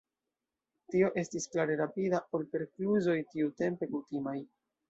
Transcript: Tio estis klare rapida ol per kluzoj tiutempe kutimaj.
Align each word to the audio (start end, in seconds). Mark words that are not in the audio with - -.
Tio 0.93 1.09
estis 1.23 1.45
klare 1.55 1.77
rapida 1.83 2.23
ol 2.39 2.47
per 2.55 2.67
kluzoj 2.73 3.19
tiutempe 3.35 3.93
kutimaj. 3.97 4.39